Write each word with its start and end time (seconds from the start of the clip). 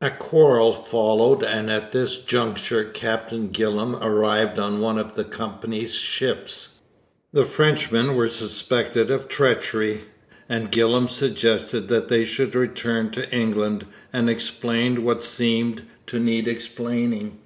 A 0.00 0.08
quarrel 0.10 0.72
followed 0.72 1.42
and 1.42 1.70
at 1.70 1.90
this 1.90 2.16
juncture 2.16 2.82
Captain 2.82 3.48
Gillam 3.50 3.94
arrived 4.00 4.58
on 4.58 4.80
one 4.80 4.96
of 4.96 5.16
the 5.16 5.22
Company's 5.24 5.92
ships. 5.94 6.78
The 7.34 7.44
Frenchmen 7.44 8.14
were 8.14 8.30
suspected 8.30 9.10
of 9.10 9.28
treachery, 9.28 10.04
and 10.48 10.72
Gillam 10.72 11.08
suggested 11.08 11.88
that 11.88 12.08
they 12.08 12.24
should 12.24 12.54
return 12.54 13.10
to 13.10 13.30
England 13.30 13.84
and 14.14 14.30
explain 14.30 15.04
what 15.04 15.22
seemed 15.22 15.82
to 16.06 16.18
need 16.18 16.48
explaining. 16.48 17.36